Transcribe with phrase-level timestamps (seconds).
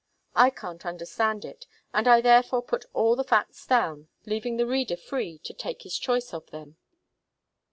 [0.35, 4.97] I can't understand it, and I therefore put all the facts down, leaving the reader
[4.97, 6.77] free to take his choice of them.